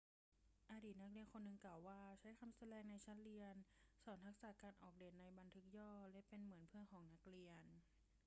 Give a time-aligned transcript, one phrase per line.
[0.71, 3.55] อดีตนักเรียนคนหนึ่งกล่าวว่าเขา ใช้คำสแลงในชั้นเรียน
[4.03, 7.63] สอนทักษะการออกเดตในบันทึกย่อ และเป็นเหมือนเพื่อนของนักเรียน'